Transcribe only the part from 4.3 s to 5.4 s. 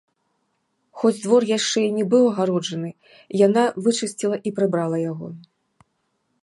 і прыбрала яго.